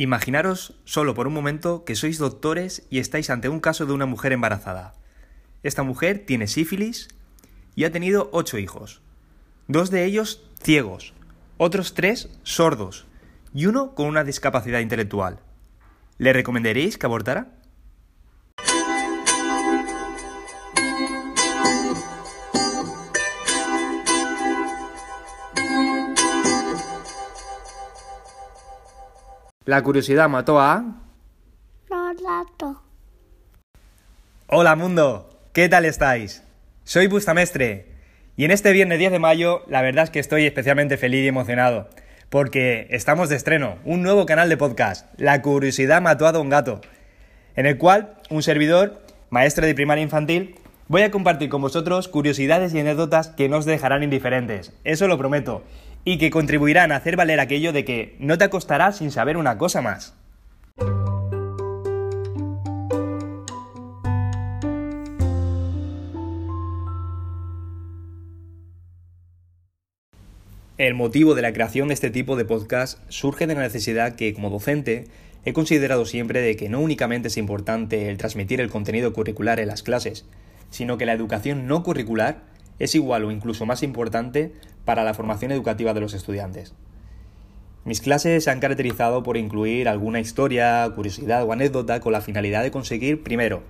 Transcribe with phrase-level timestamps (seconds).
[0.00, 4.06] Imaginaros solo por un momento que sois doctores y estáis ante un caso de una
[4.06, 4.94] mujer embarazada.
[5.64, 7.08] Esta mujer tiene sífilis
[7.74, 9.02] y ha tenido ocho hijos.
[9.66, 11.14] Dos de ellos ciegos,
[11.56, 13.08] otros tres sordos
[13.52, 15.40] y uno con una discapacidad intelectual.
[16.16, 17.57] ¿Le recomendaríais que abortara?
[29.68, 30.82] La curiosidad mató a...
[31.90, 32.82] Lorato.
[34.46, 36.42] Hola mundo, ¿qué tal estáis?
[36.84, 37.84] Soy Bustamestre
[38.34, 41.28] y en este viernes 10 de mayo la verdad es que estoy especialmente feliz y
[41.28, 41.90] emocionado
[42.30, 46.80] porque estamos de estreno, un nuevo canal de podcast, La curiosidad mató a Don Gato,
[47.54, 50.54] en el cual un servidor, maestro de primaria infantil,
[50.86, 55.18] voy a compartir con vosotros curiosidades y anécdotas que no os dejarán indiferentes, eso lo
[55.18, 55.62] prometo,
[56.04, 59.58] y que contribuirán a hacer valer aquello de que no te acostarás sin saber una
[59.58, 60.14] cosa más.
[70.78, 74.32] El motivo de la creación de este tipo de podcast surge de la necesidad que,
[74.32, 75.06] como docente,
[75.44, 79.66] he considerado siempre de que no únicamente es importante el transmitir el contenido curricular en
[79.66, 80.24] las clases,
[80.70, 82.42] sino que la educación no curricular
[82.78, 84.52] es igual o incluso más importante
[84.84, 86.74] para la formación educativa de los estudiantes.
[87.84, 92.62] Mis clases se han caracterizado por incluir alguna historia, curiosidad o anécdota con la finalidad
[92.62, 93.62] de conseguir, primero,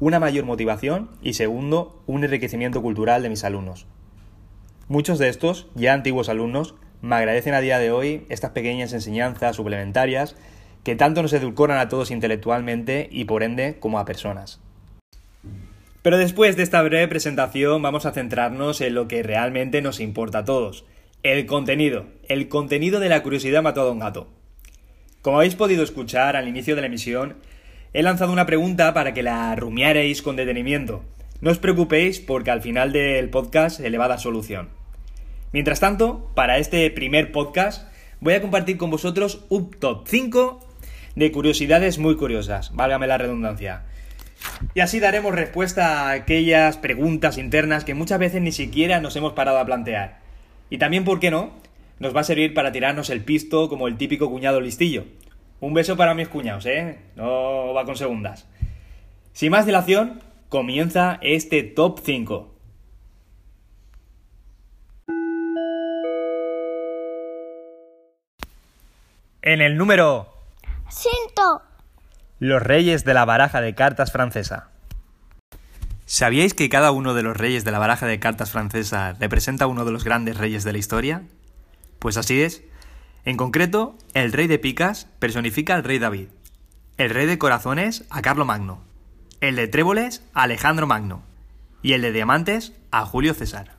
[0.00, 3.86] una mayor motivación y segundo, un enriquecimiento cultural de mis alumnos.
[4.88, 9.56] Muchos de estos, ya antiguos alumnos, me agradecen a día de hoy estas pequeñas enseñanzas
[9.56, 10.36] suplementarias
[10.82, 14.60] que tanto nos edulcoran a todos intelectualmente y por ende como a personas.
[16.04, 20.40] Pero después de esta breve presentación vamos a centrarnos en lo que realmente nos importa
[20.40, 20.84] a todos,
[21.22, 24.28] el contenido, el contenido de la curiosidad mató a Don Gato.
[25.22, 27.36] Como habéis podido escuchar al inicio de la emisión,
[27.94, 31.02] he lanzado una pregunta para que la rumiaréis con detenimiento.
[31.40, 34.68] No os preocupéis porque al final del podcast se a solución.
[35.52, 37.90] Mientras tanto, para este primer podcast
[38.20, 40.68] voy a compartir con vosotros un top 5
[41.16, 43.84] de curiosidades muy curiosas, válgame la redundancia.
[44.72, 49.32] Y así daremos respuesta a aquellas preguntas internas que muchas veces ni siquiera nos hemos
[49.34, 50.20] parado a plantear.
[50.70, 51.52] Y también, ¿por qué no?
[51.98, 55.04] Nos va a servir para tirarnos el pisto como el típico cuñado listillo.
[55.60, 56.98] Un beso para mis cuñados, ¿eh?
[57.16, 58.48] No va con segundas.
[59.32, 62.54] Sin más dilación, comienza este top 5.
[69.42, 70.28] En el número.
[72.44, 74.68] Los reyes de la baraja de cartas francesa.
[76.04, 79.86] ¿Sabíais que cada uno de los reyes de la baraja de cartas francesa representa uno
[79.86, 81.22] de los grandes reyes de la historia?
[82.00, 82.62] Pues así es.
[83.24, 86.28] En concreto, el rey de picas personifica al rey David,
[86.98, 88.84] el rey de corazones a Carlo Magno,
[89.40, 91.22] el de tréboles a Alejandro Magno
[91.80, 93.70] y el de diamantes a Julio César.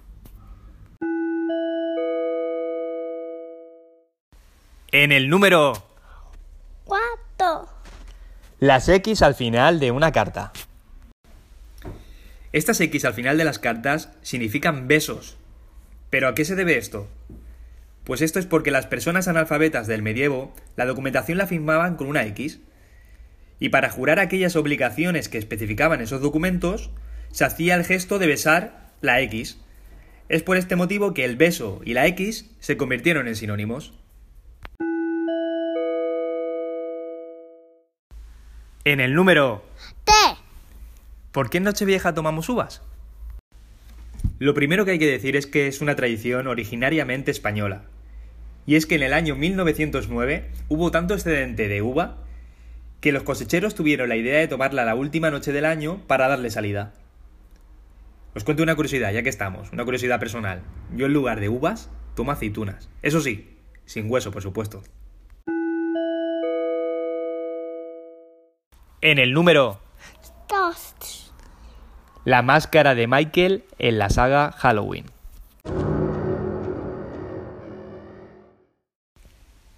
[4.91, 5.94] En el número.
[8.65, 10.51] Las X al final de una carta.
[12.51, 15.37] Estas X al final de las cartas significan besos.
[16.09, 17.07] ¿Pero a qué se debe esto?
[18.05, 22.25] Pues esto es porque las personas analfabetas del medievo la documentación la firmaban con una
[22.25, 22.59] X.
[23.59, 26.89] Y para jurar aquellas obligaciones que especificaban esos documentos,
[27.29, 29.59] se hacía el gesto de besar la X.
[30.27, 33.93] Es por este motivo que el beso y la X se convirtieron en sinónimos.
[38.88, 39.66] En el número
[40.03, 40.12] T.
[41.31, 42.84] ¿Por qué en Nochevieja tomamos uvas?
[44.38, 47.85] Lo primero que hay que decir es que es una tradición originariamente española.
[48.68, 52.18] Y es que en el año 1909 hubo tanto excedente de uva
[53.01, 56.52] que los cosecheros tuvieron la idea de tomarla la última noche del año para darle
[56.52, 56.94] salida.
[58.35, 60.62] Os cuento una curiosidad, ya que estamos, una curiosidad personal.
[60.96, 62.88] Yo en lugar de uvas tomo aceitunas.
[63.02, 64.84] Eso sí, sin hueso, por supuesto.
[69.05, 69.79] En el número
[70.49, 71.31] Dos.
[72.23, 75.05] La máscara de Michael en la saga Halloween.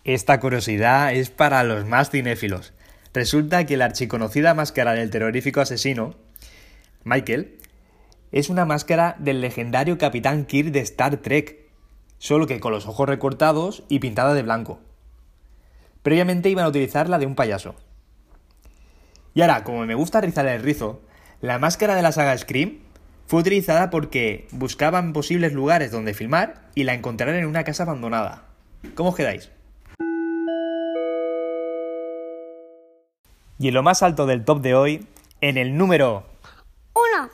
[0.06, 2.72] Esta curiosidad es para los más cinéfilos.
[3.14, 6.16] Resulta que la archiconocida máscara del terrorífico asesino,
[7.04, 7.58] Michael,
[8.32, 11.68] es una máscara del legendario Capitán Kirk de Star Trek,
[12.18, 14.80] solo que con los ojos recortados y pintada de blanco.
[16.02, 17.76] Previamente iban a utilizar la de un payaso.
[19.38, 21.00] Y ahora, como me gusta rizar el rizo,
[21.42, 22.80] la máscara de la saga Scream
[23.28, 28.46] fue utilizada porque buscaban posibles lugares donde filmar y la encontraron en una casa abandonada.
[28.96, 29.52] ¿Cómo os quedáis?
[33.60, 35.06] Y en lo más alto del top de hoy,
[35.42, 36.26] en el número...
[36.96, 37.30] Uno.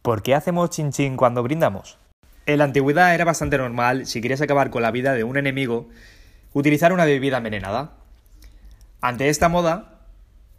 [0.00, 1.98] ¿Por qué hacemos chin chin cuando brindamos?
[2.46, 5.90] En la antigüedad era bastante normal, si querías acabar con la vida de un enemigo,
[6.54, 7.98] utilizar una bebida envenenada.
[9.02, 9.91] Ante esta moda,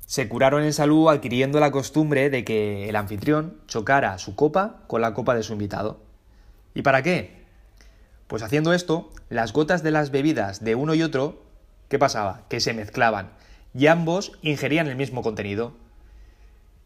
[0.06, 5.02] se curaron en salud adquiriendo la costumbre de que el anfitrión chocara su copa con
[5.02, 6.02] la copa de su invitado.
[6.74, 7.44] ¿Y para qué?
[8.28, 11.44] Pues haciendo esto, las gotas de las bebidas de uno y otro,
[11.90, 12.44] ¿qué pasaba?
[12.50, 13.32] Que se mezclaban
[13.74, 15.74] y ambos ingerían el mismo contenido.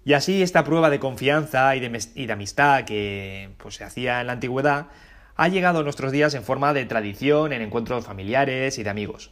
[0.05, 4.33] Y así esta prueba de confianza y de, amistad que pues, se hacía en la
[4.33, 4.87] antigüedad
[5.35, 9.31] ha llegado a nuestros días en forma de tradición en encuentros familiares y de amigos.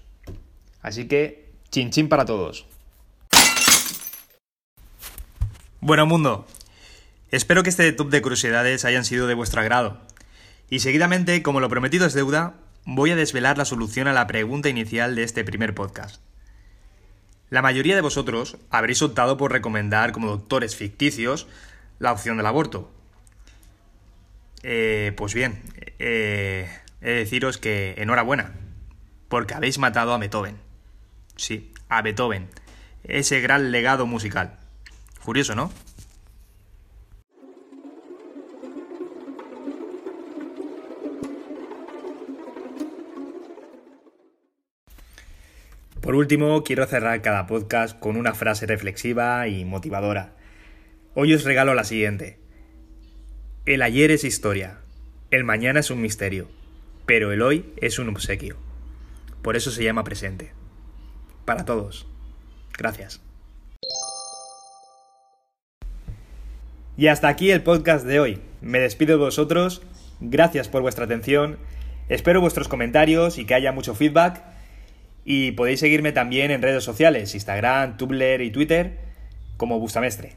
[0.82, 2.68] Así que, chin chin para todos.
[5.86, 6.48] Bueno mundo,
[7.30, 10.02] espero que este top de curiosidades hayan sido de vuestro agrado.
[10.68, 12.56] Y seguidamente, como lo prometido es deuda,
[12.86, 16.24] voy a desvelar la solución a la pregunta inicial de este primer podcast.
[17.52, 21.46] La mayoría de vosotros habréis optado por recomendar como doctores ficticios
[22.00, 22.92] la opción del aborto.
[24.64, 25.62] Eh, pues bien,
[26.00, 26.68] eh,
[27.02, 28.56] he de deciros que enhorabuena,
[29.30, 30.58] porque habéis matado a Beethoven.
[31.36, 32.50] Sí, a Beethoven,
[33.04, 34.64] ese gran legado musical.
[35.25, 35.72] Curioso, ¿no?
[46.00, 50.36] Por último, quiero cerrar cada podcast con una frase reflexiva y motivadora.
[51.16, 52.38] Hoy os regalo la siguiente.
[53.66, 54.81] El ayer es historia,
[55.31, 56.48] el mañana es un misterio,
[57.07, 58.57] pero el hoy es un obsequio.
[59.42, 60.51] Por eso se llama presente.
[61.45, 62.06] Para todos.
[62.77, 63.22] Gracias.
[66.97, 68.42] Y hasta aquí el podcast de hoy.
[68.62, 69.81] Me despido de vosotros.
[70.21, 71.57] Gracias por vuestra atención.
[72.07, 74.42] Espero vuestros comentarios y que haya mucho feedback
[75.25, 79.00] y podéis seguirme también en redes sociales, Instagram, Tumblr y Twitter,
[79.57, 80.33] como Bustamestre.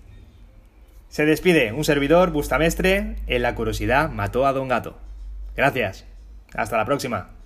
[1.10, 4.98] Se despide un servidor, Bustamestre, en la curiosidad mató a Don Gato.
[5.56, 6.06] Gracias.
[6.54, 7.37] Hasta la próxima.